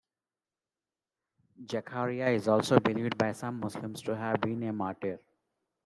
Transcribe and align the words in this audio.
Zechariah 1.69 2.31
is 2.31 2.47
also 2.47 2.79
believed 2.79 3.19
by 3.19 3.33
some 3.33 3.59
Muslims 3.59 4.01
to 4.01 4.15
have 4.15 4.41
been 4.41 4.63
a 4.63 4.73
martyr. 4.73 5.19